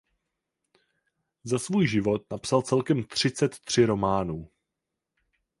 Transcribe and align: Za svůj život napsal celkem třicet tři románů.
Za 1.43 1.59
svůj 1.59 1.87
život 1.87 2.21
napsal 2.31 2.61
celkem 2.61 3.03
třicet 3.03 3.59
tři 3.59 3.85
románů. 3.85 4.49